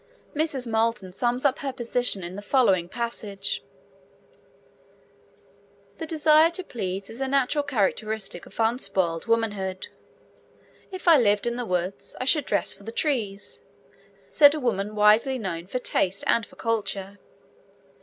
[0.35, 0.65] Mrs.
[0.65, 3.63] Moulton sums up her position in the following passage:
[5.99, 9.89] The desire to please is a natural characteristic of unspoiled womanhood.
[10.91, 13.61] 'If I lived in the woods, I should dress for the trees,'
[14.31, 17.19] said a woman widely known for taste and for culture.